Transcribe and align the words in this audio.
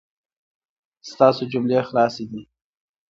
ستاسو 1.09 1.41
جملې 1.51 1.79
خلاصې 1.87 2.25
دي 2.31 2.41